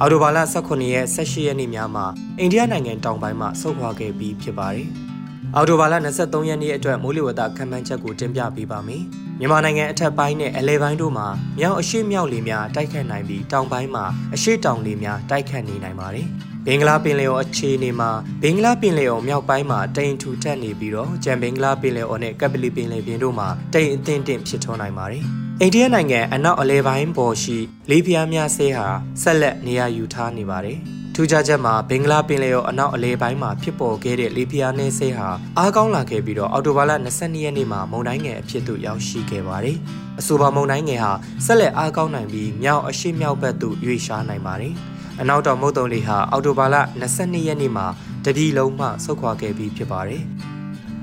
[0.00, 2.06] အော်တိုဘာလ18ရက်18ရက်နေ့များမှာ
[2.38, 4.88] အိန္ဒိယနိုင်ငံတောင်ပိုင်းမှာဆုတ်ခွာခဲ့ပြီးဖြစ်ပါတယ်။
[5.54, 9.04] အော်တိုဘာလ23ရက်နေ့အတွက်မိုးလေဝသခန့်မှန်းချက်ကိုတင်ပြပေးပါမယ်။
[9.38, 11.26] မြန်မာနိုင်ငံအထက်ပိုင်းနဲ့အလဲပိုင်းတို့မှာ
[11.58, 16.26] မြောက်အရှိမြောက်လေများတိုက်ခတ်နိုင်ပြီးတောင်ပိုင်းမှာအရှိတောင်လေများတိုက်ခတ်နေနိုင်ပါတယ်။
[16.66, 18.10] ဘင်္ဂလားပင်လယ်အော်အခြေအနေမှာ
[18.42, 25.24] ဘင်္ဂလားပင်လယ်အော်မြောက်ပိုင်းမှာတိမ်ထူထပ်နေပြီးတော့ကြံဘင်္ဂလားပင်လယ်အော်နဲ့ကပလီပင်လယ်ပြင်တို့မှာတိမ်အထင်တင့်ဖြစ်ထွန်းနိုင်ပါတယ်။
[25.60, 27.58] အိန္ဒိယနိုင်ငံအနောက်အလဲပိုင်းပေါ်ရှိ
[27.90, 28.86] လေးပြားများဆဲဟာ
[29.22, 30.80] ဆက်လက်နေရာယူထားနေပါတယ်။
[31.16, 35.28] ထူးခြားချက်မှာဘင်္ဂလားပင်လယ်အော်အနောက်အလဲပိုင်းမှာဖြစ်ပေါ်ခဲ့တဲ့လေးပြားနယ်ဆဲဟာ
[35.58, 39.76] အားကောင်းလာခဲ့ပြီးတော့အော်တိုဘာလ22ရက်နေ့မှာမုန်တိုင်းငယ်အဖြစ်သို့ရောက်ရှိခဲ့ပါတယ်။
[40.20, 41.12] အဆိုပါမုန်တိုင်းငယ်ဟာ
[41.46, 44.74] ဆက်လက်အားကောင်းနိုင်ပြီးမြောက်အရှိမြောက်ဘက်သို့ရွေ့ရှားနိုင်ပါတယ်။
[45.20, 46.76] အနောက်တောင်မုတ်တုံလေးဟာအောက်တိုဘာလ
[47.10, 47.86] 22ရက်နေ့မှာ
[48.24, 50.24] တပြည်လုံးမှဆုတ်ခွာခဲ့ပြီးဖြစ်ပါတယ်။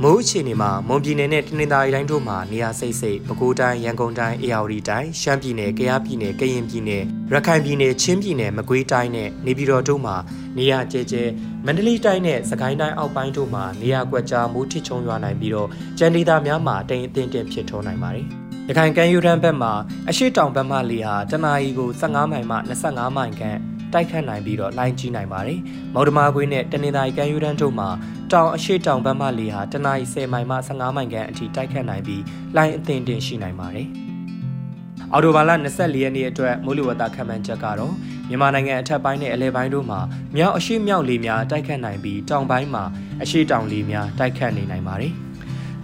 [0.05, 10.15] မိုးအခြေအနေမှာမွန်ပြည်နယ်နဲ့တနင်္သာရီတိုင်းတို့မှာနေရာစိတ်စိတ်ပဲခူးတိုင်းရန်ကုန်တိုင်းအေရဝတီတိုင်းရှမ်းပြည်နယ်ကယားပြည်နယ်ကရင်ပြည်နယ်ရခိုင်ပြည်နယ်ချင်းပြည်နယ်မကွေးတိုင်းနဲ့နေပြည်တော်တို့မှာ
[10.57, 11.23] နေရာကျဲကျဲ
[11.65, 18.25] မန္တလေးတိုင်းနဲ့စကိုင်းတိုင်းအောက်ပိုင်းတို့မှာနေရာကွက်ကြားမိုးထစ်ချုံရွာနိုင်ပြီးတော့ကြံဒေသများမှာတိမ်အထင်တင်ဖြစ်ထွန်းနိုင်ပါတယ်။
[18.69, 19.73] ရခိုင်ကမ်းရိုးတန်းဘက်မှာ
[20.09, 23.59] အရှိတောင်ဘက်မှလေဟာတနအီကို15မိုင်မှ25မိုင်ခန့်
[23.93, 25.59] တိုက်ခတ်နိုင်ပြီးတော့လိုင်းကြီးနိုင်ပါတယ်။
[25.93, 27.89] မော်ဒမာကွေးနဲ့တနင်္သာရီကမ်းရိုးတန်းတို့မှာ
[28.31, 32.23] တောင်အရှိတောင်ဘက်မှလေဟာတနအီ10မိုင်မှ15မိုင်ခန့်အထိတိုက်ခတ်နိုင်ပြီး
[32.55, 33.87] လိုင်းအသင်တင်ရှိနိုင်ပါတယ်။
[35.11, 37.93] အော်တိုဘာလ24ရက်နေ့အတွက်မိုးလေဝသခန့်မှန်းချက်ကတော့
[38.29, 39.99] မြန်မာနိုင်ငံအထက်ပိုင်းနဲ့အလဲပိုင်းတို့မှာ
[40.35, 42.83] မြောက်အရှိမြောက်လေများတိုက်ခတ်နိုင်ပြီးတောင်ပိုင်းမှာ
[43.23, 45.13] အရှိတောင်လေများတိုက်ခတ်နေနိုင်ပါတယ်။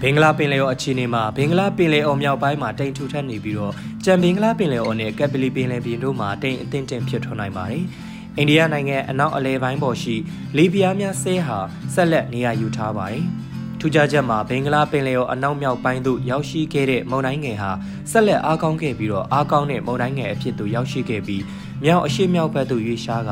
[0.01, 3.73] ဘင်္ဂလားပင်လယ်အော်အခြေအနေမှာဘင်္ဂလားပင်လယ်အော်မြောက်ပိုင်းမှာတိမ်ထူထပ်နေပြီးတော့
[4.05, 7.83] ကြံဘင်္ဂလားပင်လယ်အော်နဲ့ကက်ပလီပင်လယ်ပြင်တို့မှာတိမ်အထင်တင်ဖြစ်ထွန်းနိုင်ပါတယ်။
[8.37, 10.15] အိန္ဒိယနိုင်ငံအနောက်အလဲပိုင်းပေါ်ရှိ
[10.57, 11.59] လီဘီယာများဆဲဟာ
[11.93, 13.23] ဆက်လက်နေရာယူထားပါတယ်။
[13.79, 17.71] ထူးခြားချက်မှာဘင်္ဂလားပင်လယ်အော်အနောက်မြောက်ပိုင်းသို့ရောက်ရှိခဲ့တဲ့မုန်တိုင်းငယ်ဟာ
[18.11, 21.43] ဆက်လက်အားကောင်းခဲ့ပြီးတော့အားကောင်းတဲ့မုန်တိုင်းငယ်အဖြစ်သို့ရောက်ရှိခဲ့ပြီး
[21.83, 23.31] မြောက်အရှေ့မြောက်ဘက်သို့ရွေ့ရှားက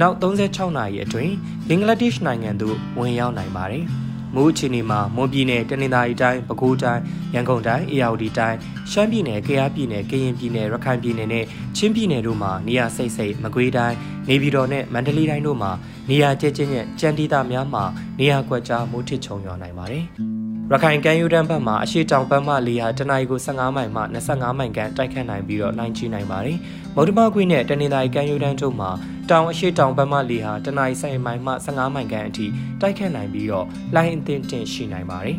[0.00, 1.32] နောက်36နာရီအတွင်း
[1.68, 3.86] ဘင်္ဂလားဒေ့ရှ်နိုင်ငံသို့ဝင်ရောက်နိုင်ပါတယ်။
[4.34, 7.02] မိုးအခြေအနေမှာမွန်ပြည်နယ်တနင်္သာရီတိုင်းပဲခူးတိုင်း
[7.34, 8.58] ရန်ကုန်တိုင်းအေရဝတီတိုင်း
[8.90, 11.44] ရှမ်းပြည်နယ်ကယားပြည်နယ်ကရင်ပြည်နယ်ရခိုင်ပြည်နယ်နဲ့
[11.76, 13.96] ချင်းပြည်နယ်တို့မှာနေရာစိတ်စိတ်မကွေးတိုင်း
[14.28, 15.70] နေပြည်တော်နဲ့မန္တလေးတိုင်းတို့မှာ
[16.10, 17.84] နေရာကျကျညက်ကြံတီတာများမှာ
[18.18, 20.35] နေရာကွက်ကြားမိုးထစ်ချုံရွာနိုင်ပါတယ်
[20.72, 26.58] ရခိုင်ကမ်းရိုးတန်းဘက်မှာအရှိတောင်ဘက်မှလေဟာတနအီကို15မိုင်မှ25မိုင်ခန့်တိုက်ခတ်နိုင်ပြီးတော့နိုင်ချီနိုင်ပါတယ်။
[26.94, 28.90] မုတ်တမကွေးနဲ့တနင်္သာရီကမ်းရိုးတန်းတို့မှာ
[29.30, 32.46] တောင်အရှိတောင်ဘက်မှလေဟာတနအီဆိုင်မိုင်မှ15မိုင်ခန့်အထိ
[32.80, 35.38] တိုက်ခတ်နိုင်ပြီးတော့လိုင်းအသင့်တင်ရှိနိုင်ပါတယ်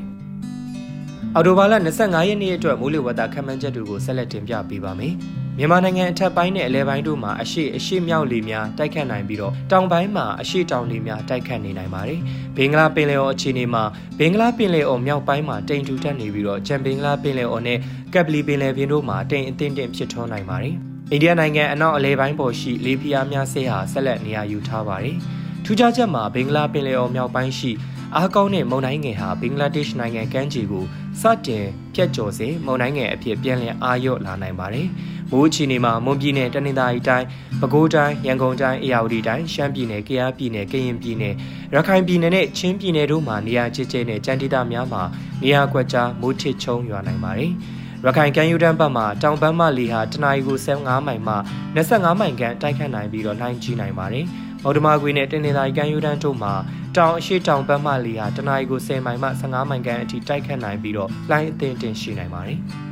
[1.35, 5.15] ။အော်တိုဘာလ25ရက်နေ့အတွက်မိုးလေဝသခန့်မှန်းချက်တွေကိုဆက်လက်တင်ပြပေးပါမယ်။
[5.59, 12.19] မြန်မာနိုင်ငံအထက်ပိုင်းနဲ့အလဲပိုင်းတို့မှာအရှိအရှိမြောက်လေများတိုက်ခတ်နိုင်ပြီးတော့တောင်ပိုင်းမှာအရှိတောင်လေများတိုက်ခတ်နေနိုင်ပါတယ်။
[12.57, 13.83] ဘင်္ဂလားပင်လယ်အော်အခြေအနေမှာ
[14.19, 17.77] ဘင်္ဂလားပင်လယ်အော်မြောက်ပိုင်းမှာတိမ်ထူထပ်နေပြီးတော့ကြံဘင်္ဂလားပင်လယ်အော်နဲ့
[18.13, 20.75] ကပ်ပလီပင်လယ်ပြင်တို့မှာတိမ်အထင်တင်ဖြစ်ထွန်းနိုင်ပါတယ်။
[21.11, 25.15] အိန္ဒိယနိုင်ငံအနောက်အလဲပိုင်းပေါ်ရှိလေပြားများဆေးဟာဆက်လက်နေရာယူထားပါတယ်။
[25.65, 27.71] ထူးခြားချက်မှာဘင်္ဂလားပင်လယ်အော်မြောက်ပိုင်းရှိ
[28.15, 30.85] အားကောင်းတဲ့မုန်တိုင်းငယ်ဟာဘင်္ဂလားဒေ့ရှ်နိုင်ငံကမ်းခြေကို
[31.21, 34.87] စတင်ဖြတ်ကျော်စေမုန်တိုင်းငယ်အဖြစ်ပြန်လည်အာရုံလာနိုင်ပါတယ်။
[35.31, 37.25] မိုးချီနေမှာမွန်ပြည်နယ်တနင်္သာရီတိုင်း
[37.61, 41.33] ပဲခူးတိုင်းရန်ကုန်တိုင်းအေရဝတီတိုင်းရှမ်းပြည်နယ်ကယားပြည်နယ်ကရင်ပြည်နယ်
[41.73, 45.03] ရခိုင်ပြည်နယ်နဲ့ချင်းပြည်နယ်တို့မှာနေရာကျကျနဲ့ကြမ်းဒေသများမှာ
[45.43, 47.51] နေရာကွက်ကြားမိုးထစ်ချုံရွာနိုင်ပါတယ်။
[48.05, 51.35] ရခိုင်ကမ်းရိုးတန်းဘက်မှာတောင်ဘက်မှလေဟာတနအီကို15မိုင်မှ
[51.75, 54.25] 25မိုင်ခန့်တိုက်ခတ်နိုင်ပြီးတော့လှိုင်းကြီးနိုင်ပါတယ်။
[54.63, 56.53] မော်ဒမာကွေနဲ့တင်နေသာကမ်းရိုးတန်းတို့မှာ
[56.95, 62.61] တောင်အရှိတောင်ဘက်မှလေဟာတနအီကို10မိုင်မှ15မိုင်ခန့်အထိတိုက်ခတ်နိုင်ပြီးတော့လှိုင်းအသင်တင်ရှိနိုင်ပါတယ်။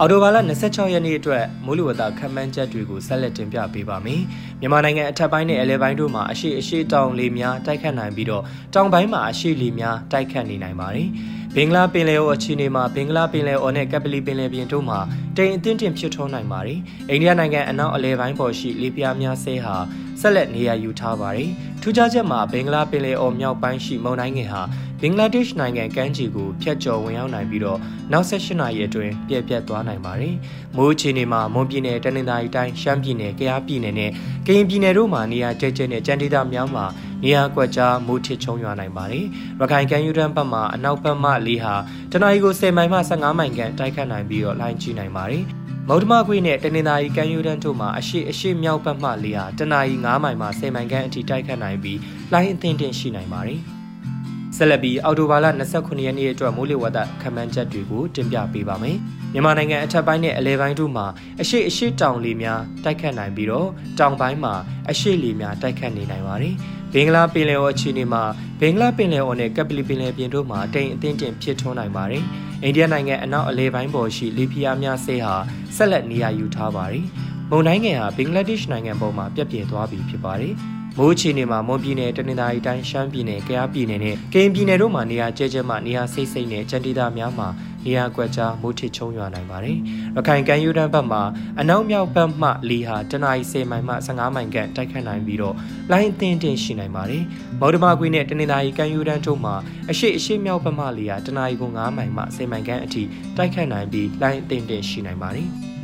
[0.00, 4.22] အော်တိုဘာလ26ရက်နေ့အတွက်မိုးလေဝသခန့်မှန်းချက်တွေကိုဆက်လက်တင်ပြပေးပါမယ်။
[4.60, 8.42] မြန်မာနိုင်ငံအထက်ပိုင်းနဲ့အလဲပိုင်းတို့မှာအရှိအရှိတောင်လေများတိုက်ခတ်နိုင်ပြီးတော့
[8.74, 11.08] တောင်ပိုင်းမှာအရှိလေများတိုက်ခတ်နေနိုင်ပါတယ်။
[11.54, 14.98] ဘင်္ဂလားပင်လယ်အော်အခြေအနေမှာဘင်္ဂလားပင်လယ်အော်နဲ့ကပ်ပလီပင်လယ်ပြင်တို့မှာ
[15.36, 16.78] တိမ်အသင့်တင်ဖြစ်ထွန်းနိုင်ပါတယ်။
[17.10, 19.76] အိန္ဒိယနိုင်ငံအနောက်အလဲပိုင်းပေါ်ရှိလေပြားများဆဲဟာ
[20.20, 21.50] ဆက်လက်နေရာယူထားပါတယ်။
[21.82, 24.62] ထူးခြားချက်မှာဘင်္ဂလားပင်လယ်အော်မြောက်ပိုင်းရှိမုန်တိုင်းငယ်ဟာ
[25.00, 27.78] ဘင်္ဂလားဒေ့ရှ်နိုင်ငံကမ်းခြေကိုဖျက်ကျော်ဝင်ရောက်နိုင်ပြီးတော့
[28.12, 30.34] နောက်ဆက်၈နာရီအတွင်းပြက်ပြက်သွားနိုင်ပါတယ်။
[30.76, 34.10] မိုးအခြေအနေမှာမွန်ပြည်နယ်တနင်္သာရီတိုင်းရှမ်းပြည်နယ်ကယားပြည်နယ်နဲ့
[34.46, 36.84] ကရင်ပြည်နယ်တို့မှာနေရာကျကျနဲ့ကြံဒေသများမှာ
[37.24, 39.24] နေရာကွက်ကြားမိုးထစ်ချုံရွာနိုင်ပါတယ်။
[39.60, 41.74] ရခိုင်ကမ်းရိုးတန်းဘက်မှာအနောက်ဘက်မှလေဟာ
[42.12, 45.44] တနအီကို10မိုင်မှ15မိုင်ခန့်တိုက်ခတ်နိုင်ပြီးတော့လိုင်းကြီးနိုင်ပါတယ်။
[45.90, 51.98] မုတ်တမခွေနဲ့တနင်္သာရီကမ်းရိုးတန်းတို့မှာအရှိအရှိမြောက်ဘက်မှလေဟာတနအီ9မိုင်မှ10မိုင်ခန့်အထိတိုက်ခတ်နိုင်ပြီး
[52.32, 53.60] လိုင်းအသင့်တင်ရှိနိုင်ပါတယ်။
[54.56, 55.46] ဆက်လက်ပြီးအော်တိုဘာလ
[55.76, 58.96] 29ရက်နေ့အတွက်မိုးလေဝသခန့်မှန်းချက်တွေကိုတင်ပြပေးပါမယ်။
[59.32, 61.06] မြန်မာနိုင်ငံအထက်ပိုင်းနဲ့အလဲပိုင်းတို့မှာ
[61.40, 64.54] အရှိအရှိတောင်လေများတိုက်ခတ်နိုင်ပြီးတော့တောင်ပိုင်းမှာ
[64.90, 66.54] အရှိလေများတိုက်ခတ်နေနိုင်ပါတယ်။
[66.92, 68.22] ဘင်္ဂလားပင်လယ်အော်အခြေအနေမှာ
[68.60, 72.24] ဘင်္ဂလားပင်လယ်အော်နဲ့ကပလီပင်လယ်ပြင်တို့မှာတိမ်အထင်တင်ဖြစ်ထွန်းနိုင်ပါတယ်။
[72.64, 75.34] အိန္ဒိယနိုင်ငံအနောက်အလဲပိုင်းပေါ်ရှိလီဖီယာများဆဲဟာ
[75.76, 77.04] ဆက်လက်နေရာယူထားပါတယ်။
[77.50, 80.54] မုန်တိုင်းငယ်ဟာဘင်္ဂလားဒေ့ရှ်နိုင်ငံပေါ်မှာပြက်ပြယ်သွားပြီဖြစ်ပါတယ်။
[81.00, 87.48] မိုးအခြေအနေမှာမွန်ပြည်နယ်တနင်္သာရီတိုင်းရှမ်းပြည်နယ်ကယားပြည်နယ်နဲ့ကရင်ပြည်နယ်တို့မှာနေရာကျဲကျဲမှနေရာစိတ်စိတ်နဲ့ကြံဒေသများမှာ
[87.84, 89.78] နေရာကွက်ကြားမိုးထစ်ချုံရွာနိုင်ပါတယ်။
[90.16, 91.22] ရခိုင်ကမ်းရိုးတန်းဘက်မှာ
[91.60, 95.54] အနောက်မြောက်ဘက်မှလေဟာတနအီ10မိုင်မှ15မိုင်ခန့်တိုက်ခတ်နိုင်ပြီးတော့
[95.90, 97.22] လိုင်းအသင်းတင်ရှိနိုင်ပါတယ်။
[97.60, 99.54] မော်ဒမာကွေနဲ့တနင်္သာရီကမ်းရိုးတန်းတို့မှာ
[99.90, 103.02] အရှိအရှိမြောက်ဘက်မှလေဟာတနအီကို9မိုင်မှ10မိုင်ခန့်အထိ
[103.36, 105.50] တိုက်ခတ်နိုင်ပြီးလိုင်းအသင်းတင်ရှိနိုင်ပါတယ်။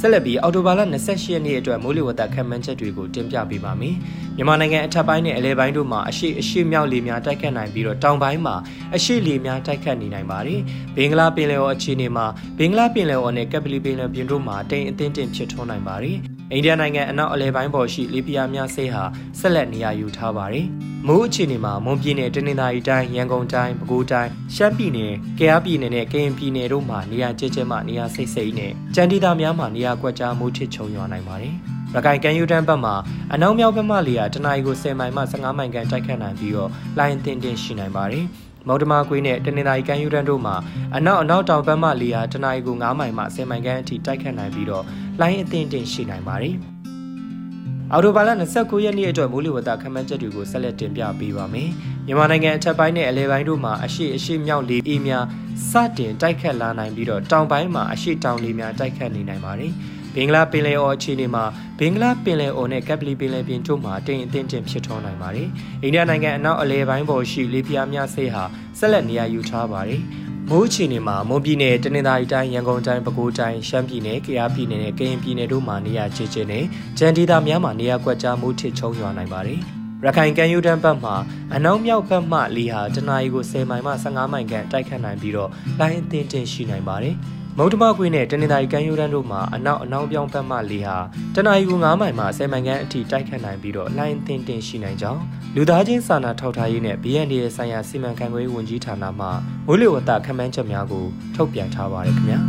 [0.00, 3.94] ဆက်လက်ပြီးအော်တိုဘာလ28ရက်နေ့အတွက်မိုးလေဝသခန့်မှန်းချက်တွေကိုတင်ပြပေးပါမယ်။
[4.36, 8.56] မြန်မာနိုင်ငံအထက်ပိုင်းနဲ့အလဲပိုင်းတို့မှာအရှိအရှိမြောက်လေများတိုက်ခတ်နိုင်ပြီးတော့တောင်ပိုင်းမှာ
[8.94, 10.60] အရှိလေများတိုက်ခတ်နေနိုင်ပါတယ်။
[10.96, 12.26] ဘင်္ဂလားပင်လယ်အော်အခြေအနေမှာ
[12.58, 16.18] ဘင်္ဂလားပင်လယ်အော်နဲ့ကပ်ပလီပင်လယ်ပြင်တို့မှာတိမ်အထင်းတင်ဖြစ်ထွန်းနိုင်ပါတယ်။
[16.54, 19.02] အိန္ဒိယနိုင်ငံအနောက်အလဲပိုင်းပေါ်ရှိလေပြားများဆေးဟာ
[19.38, 20.66] ဆက်လက်နေရာယူထားပါတယ်။
[21.06, 31.54] မိုးအခြေအနေမှာမွန်ပြည်နယ်တနင်္သာရီတိုင်းရန်ကုန်တိုင်းပဲခူးတိုင်းရှမ်းပြည်နယ်ကယားပြည်နယ်နဲ့ကရင်ပြည်နယ်တို့မှာနေရာကျကျမှနေရာစိတ်စိတ်နဲ့ကြံဒေသများမှာနေရာကွက်ကြားမိုးထစ်ချုံရွာနိုင်ပါတယ်။
[31.94, 32.94] ရခိုင်ကမ်းရိုးတန်းဘက်မှာ
[33.32, 38.26] အနောက်မြောက်ဘက်မှလေယာတနအီကို10မိုင်မှ15မိုင်ခန့်တိုက်ခတ်နိုင်ပြီးတော့လိုင်းတင်တင်ရှိနိုင်ပါတယ်။
[38.68, 40.54] မော်ဒမာကွေးနဲ့တနင်္သာရီကမ်းရိုးတန်းတို့မှာ
[40.96, 44.84] အနောက်အနောက်တောင်ဘက်မှလေယာတနအီကို9မိုင်မှ10မိုင်ခန့်အထိတိုက်ခတ်နိုင်ပြီးတော့
[45.22, 46.54] လိုင်းအသင့်တင်ရှိနိုင်ပါတယ်။
[47.92, 51.68] အအော်တိုဘာလ29ရက်နေ့အတွက်မိုးလေဝသခန့်မှန်းချက်တွေကိုဆက်လက်တင်ပြပေးပါမယ်။
[52.06, 55.24] မြန်မာနိုင်ငံအထက်ပိုင်းနဲ့အလဲပိုင်းတို့မှာအရှိအရှိမြောက်လေအေးများ
[55.70, 59.72] စတင်တိုက်ခတ်လာနိုင်ပြီးတော့တောင်ပိုင်းမှာအရှိတောင်လေများတိုက်ခတ်နေနိုင်ပါတယ်။
[60.14, 61.44] ဘင်္ဂလားပင်လယ်အော်အခြေအနေမှာ
[61.78, 65.48] ဘင်္ဂလားပင်လယ်အော်နဲ့ကပ်ပလီပင်လယ်ပြင်တို့မှာတိမ်အထင်တင်ဖြစ်ထွန်းနိုင်ပါတယ်။
[65.82, 68.44] အိန္ဒိယနိုင်ငံအနောက်အလဲပိုင်းပေါ်ရှိလေပြားများဆေးဟာ
[68.78, 70.00] ဆက်လက်နေရာယူထားပါတယ်။
[70.54, 76.64] မိုးအခြေအနေမှာမွန်ပြည်နယ်တနင်္သာရီတိုင်းရန်ကုန်တိုင်းပဲခူးတိုင်းရှမ်းပြည်နယ်ကယားပြည်နယ်နဲ့ကရင်ပြည်နယ်တို့မှာနေရာချေချေနဲ့
[76.98, 79.60] ကြံဒေသများမှာနေရာကွက်ကြားမိုးထစ်ချုံရွာနိုင်ပါတယ်။
[80.04, 81.14] ရခိုင်ကမ်းရိုးတန်းဘက်မှာ
[81.54, 87.14] အနောက်မြောက်ဘက်မှလေဟာတနအီကို10မိုင်မှ15မိုင်ခန့်တိုက်ခတ်နိုင်ပြီးတော့လိုင်းအသင်းတင်ရှိနိုင်ပါတယ်။
[87.58, 90.96] မုတ်တမကွေးနဲ့တနင်္သာရီကမ်းရိုးတန်းတို့မှာအနောက်အနောက်ပြောင်းဘက်မှလေဟာ
[91.34, 95.22] တနအီကို9မိုင်မှ10မိုင်ခန့်အထိတိုက်ခတ်နိုင်ပြီးတော့လိုင်းအသင်းတင်ရှိနိုင်ကြောင်း
[95.54, 99.26] လူသားချင်းစာနာထောက်ထားရေးနဲ့ BND ရဲ့ဆိုင်ရာစီမံခန့်ခွဲဝန်ကြီးဌာနမှ
[99.66, 102.40] မိုးလေဝသခန့်မှန်းချက်များကိုထုတ်ပြန်ထားပါတယ်ခင်ဗျာ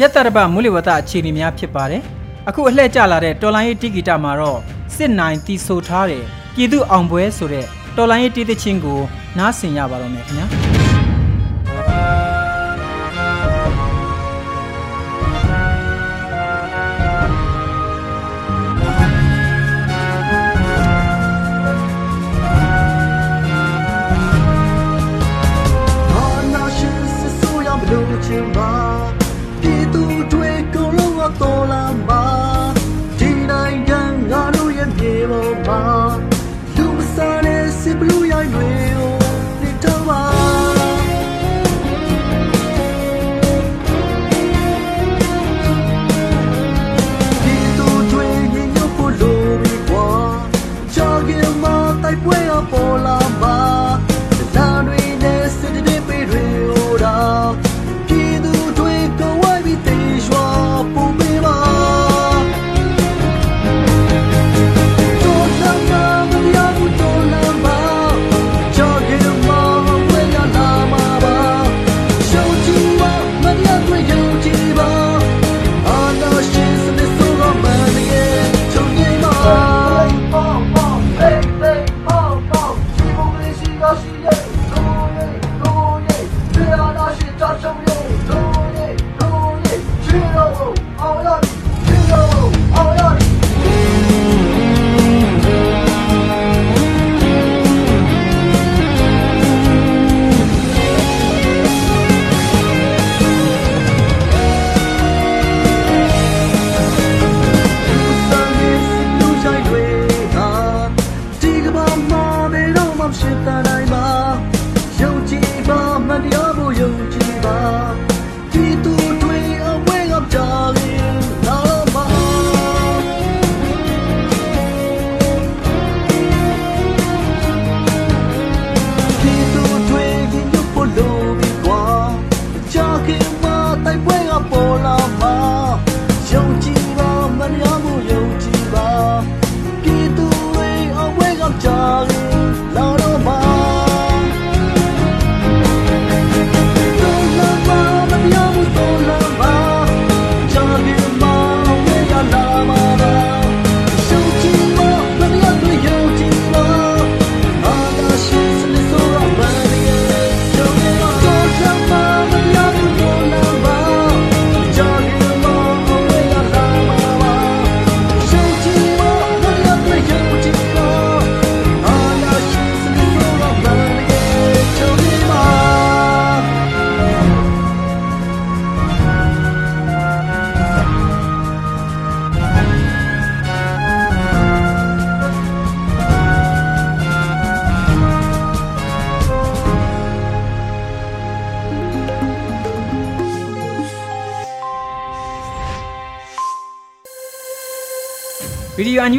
[0.00, 2.04] ရက်တရပမူလဝတအခြေအနေများဖြစ်ပါတယ်။
[2.50, 4.60] အခုအလှည့်ကျလာတဲ့တော်လိုင်းရေးတိဂီတာမှာတော့
[4.94, 8.98] စစ်နိုင်တီဆိုထားတဲ့ပြည်သူအောင်ပွဲဆိုတဲ့တော်လိုင်းရေးတီးသချင်းကို
[9.38, 10.46] နားဆင်ရပါတော့မယ်ခင်ဗျာ။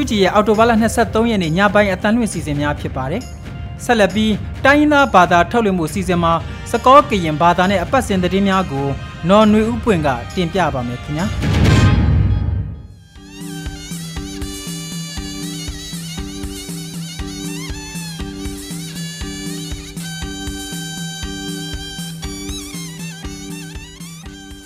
[0.10, 3.22] ဗီဒီယိုအန်ယူဂျီရဲ့အော်တိုဘာလ23ရက်နေ့ညပိုင်းအတန်လွင့်စီစဉ်များဖြစ်ပါတယ်။
[3.86, 4.34] ဆက်လက်ပြီး
[4.65, 6.34] တိုင်းရင်းသားဘာသာထုတ်လွှင့်မှုစီစဉ်မှာ
[6.72, 8.88] စကောကရင်ဘာသာနဲ့အပတ်စဉ်သတင်းများကို
[9.30, 11.26] နော်နွေဦးပွင့်ကတင်ပြပါမယ်ခင်ဗျာ။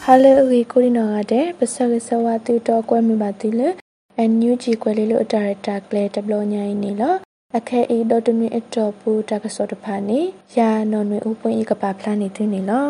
[0.03, 3.82] ဟာလေဝီကိုရီနော်ကတဲ့ပစကစဝတူတော့ကွဲမိပါတိလေ
[4.17, 7.15] အန်ယူဂျီကွဲလေးလို့အတာရတာကလေတဘလညိုင်းနေလော
[7.57, 10.19] အခဲအေဒေါ်တနွေအတော်ပူတကစောတဖာနေ
[10.57, 12.89] ရာနော်နွေဥပွင့်ဤကပါဖလာနေသူနေလော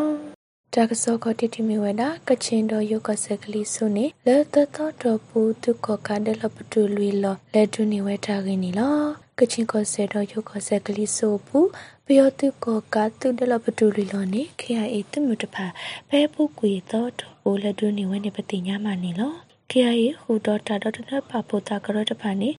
[0.73, 8.97] တကစောကတိတိမီဝဒကချင်တော်ယုကဆက်ကလေးစုနေလဲတတော်တော်ပူသူကကဒလပတူလွေလောလဲဒူနေဝတာခင်းနေလော
[9.39, 11.59] ကချင်ကဆဲတော်ယုကဆက်ကလေးစုပူ
[12.05, 15.65] ပယောတုကကတုဒလပတူလွေလောနေ KIA တမှုတဖာ
[16.09, 22.49] ဘဲပုကွေတော်တော်ပူလဲဒူနေဝနေပတိညာမနေလော KIA ဟူတော်တာတော်တနပပူတာကရတဖာနေ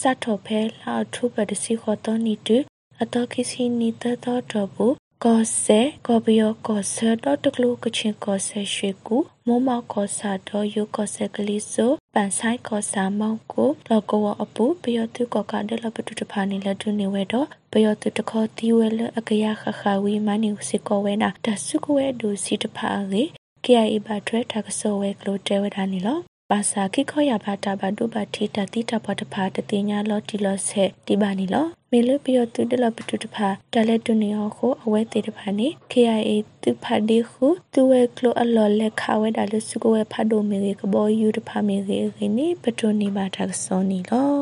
[0.00, 2.56] စတ်ထော်ဖဲလာထုပဒစီခေါ်တော်နီတူ
[3.02, 23.22] အတော်ခိစီနီတတော်တော်ဘူးကောဆဲကောဘယောကောဆဲတော့တကလူကချင်းကောဆဲရွှေကူမောမောကောဆာတော့ယုကောဆဲကလေးဆိုပန်ဆိုင်ကောဆာမောက်ကိုတော့ကောအပူဘယောတုကောကတဲ့လပတုတဖာနေလက်တူနေဝဲတော့ဘယောတုတခေါ်တီဝဲလအကရခခဝီမနီစီကောဝဲနာတဆုကဝဲဒူစီတဖာလေ
[23.64, 26.18] KIA ဘတ်ထွဲထကဆောဝဲကလိုတဲဝဲတာနေလော
[26.50, 36.30] ပါစာခိခောရဘာတာဘဒုဘတိတတိတပတဖာတတိညာလောတီလောဆေဒီဘာနီလောမေလပီယတုတလပတုတဖာတလက်တုနေယောကိုအဝဲတေတဖာနေ KIA
[36.62, 44.32] သူဖာဒီခုသူဝဲကလိုအလော်လက်ခဝဲဒါလစုကိုဝဲဖတ်ဒိုမေကဘောယူတဖာမေကေခင်းနေပတုနေဘာတာကစောနီလော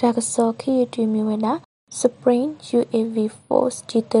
[0.00, 1.52] တာကစောခိယတီမီဝဲနာ
[2.00, 4.14] Spring UAV Force G3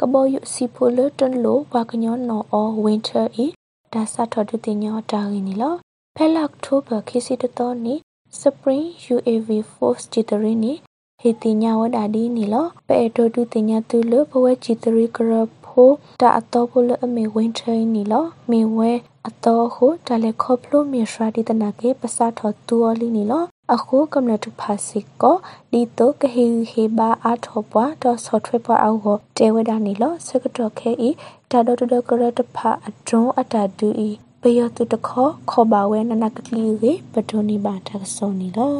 [0.00, 3.46] ကဘောယူစီဖိုလတန်လိုဘာကညောနော်အော Winter E
[3.92, 5.74] ဒါဆတ်တော်တူတင်ညောတာရင်းနီလော
[6.18, 7.94] ဖဲလက်ထိုဘခိစီတတော်နီ
[8.40, 10.32] Spring UAV Force G3
[10.64, 10.72] နီ
[11.20, 15.32] ဟေတိညာဝဒါဒီနီလောပဲတော်တူတင်ညာသူလဘဝ G3 ကရ
[15.64, 18.92] ဖိုတာအတော်ဖို့လအမေဝင်းထိန်နီလောမေဝဲ
[19.28, 25.36] အတော်ဟုဒါလေခေါပလိုမြေရှာဒီတနာကေပစာထောတူအလီနီလောအခုကမ္လတုဖာစီကို
[25.72, 31.10] ဒီတိုကဟေဟေဘာအာထောပွားတော့ဆော့ထွဲပွားအောကိုတဲဝဒနီလောစကတော့ခဲဤ
[31.50, 34.10] တာဒတော်ကရတဖာအဒွန်အတာဒူဤ
[34.46, 38.74] ပယတုတခောခောပါဝဲနနကကလီရေပဒိုနီဘာတကစောနီလော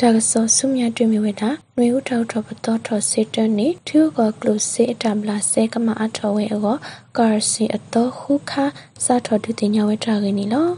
[0.00, 6.76] တကစောဆုမြတွေ့မြဝဲတာနွေဦးထောက်ထောပတော်ထောစေတနေသူကကလုစေအတမ်လာစေကမအထောဝဲအော
[7.18, 8.64] ကာစီအတော်ခုခါ
[9.04, 10.68] စာထောဒုတင်ညဝဲတာကနီလော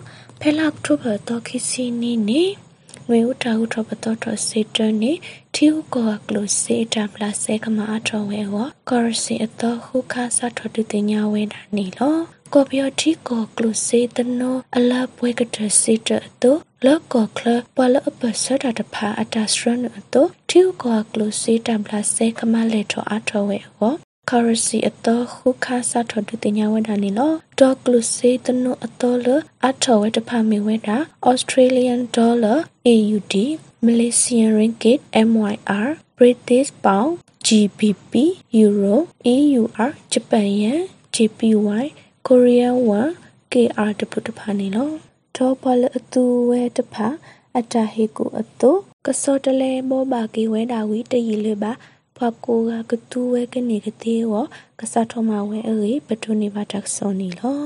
[0.41, 2.43] ဖဲလောက်ထုဘတော်ခိစီနီနီ
[3.09, 5.13] ငွေဥတာဥထပတော်တော်စေတနေ
[5.55, 12.17] တီဥကောကလုစေတမ်လာစေကမအထောဝဲအောကာစီအတော်ခုခါစာထောဒုတင်ညဝဲတာနီလော
[12.57, 16.11] ကောပြောတီကောကလုစေတနောအလာပွဲကတစေတ
[16.43, 23.95] တောလောကောကလပလအပစတာတဖာအတစရနတောတီကောကလုစေတမ်ပလစေကမလေထောအထောဝဲဟော
[24.31, 29.29] currency အတော်ခုခါစာထော်တူတင်ညာဝဒါနီလောဒေါကလုစေတနုအတော်လ
[29.69, 30.97] အထော်ဝဲတဖာမီဝဲတာ
[31.31, 32.59] Australian dollar
[32.93, 33.35] AUD
[33.87, 35.89] Malaysian ringgit MYR
[36.19, 37.13] British pound
[37.47, 38.13] GBP
[38.65, 38.97] Euro
[39.37, 40.81] EUR Japan yen
[41.15, 41.85] JPY
[42.29, 43.09] Korean won
[43.53, 44.91] KR တပုတဖာနေလော
[45.37, 47.07] ထောပလအတူဝဲတဖာ
[47.57, 48.71] အတာဟေကူအတု
[49.07, 51.73] ကစောတလဲဘောဘာကေဝဲတာဝီတရီလေပါ
[52.17, 54.33] ဖကိုကကတူဝဲကနေကတိဝ
[54.81, 57.59] ကစားထမဝဲအေပထုနေပါတက်စောနီလော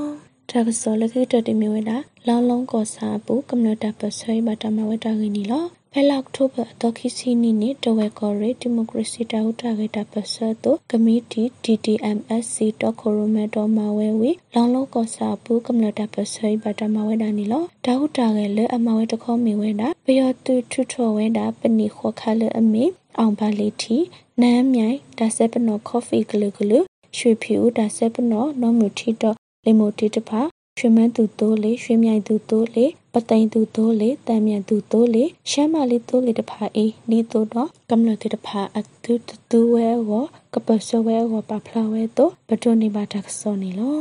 [0.51, 22.85] တက်စောလကိတတမီဝဲတာလောင်းလုံးကောစာပူကမ္နတာပဆွေးပါတမဝဲတာကင်းနီလော ဖဲလောက်ထိုးပတော့ခိစီနီနီတဝဲကော်ရီဒီမိုကရေစီတာဟုတာဂေတာပဆတ်တိုကမီတီ DDMSC တော့ခိုရိုမဲတော့မဝဲဝီလောင်းလုံးကောစာပူကမ္လတာပဆွေးပါတမဝဲတာနီလောတာဟုတာဂေလေအမဝဲတခေါမီဝဲတာပယောတူထုထောဝဲတာပနီခောခါလေအမီ
[23.19, 23.97] အောင်ပါလီတီ
[24.41, 26.79] နမ်းမြိုင်ဒါဆက်ပနောကော်ဖီဂလူဂလူ
[27.17, 30.41] ရွှေဖြူဒါဆက်ပနောနောမူထီတော့လေမိုတီတဖာ
[30.79, 39.13] ရွှေမန်းသူတိုးလေရွှေမြိုင်သူတိုးလေပသိန်သူတိုးလေတန်မြန်သူတိုးလေရှမ်းမလေးတိုးလေတဖာအေးနီတိုးတော့ကမ္လတိတဖာအတူ
[39.51, 40.11] တူဝဲဝ
[40.55, 43.99] ကပစဝဲဝပဖလာဝဲတော့ဘတုန်နေပါတက်စောနေလော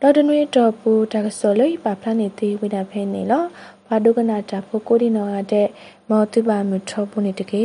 [0.00, 3.44] တော်တနွေတော်ပူတက်စောလေးပါဖလာနေသေးဝိဒါဖဲနေလော
[3.86, 5.68] ဘာဒုကနာတာဖို့ကိုဒီနောရတဲ့
[6.10, 7.64] မောတုပါမထောပုန်နေတကေ